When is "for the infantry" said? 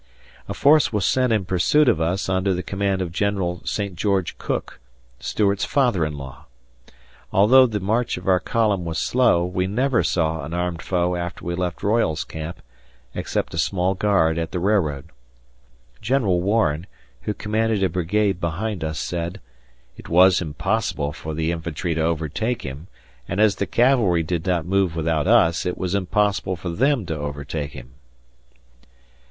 21.13-21.93